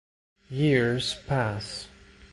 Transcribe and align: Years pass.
Years 0.49 1.13
pass. 1.27 1.87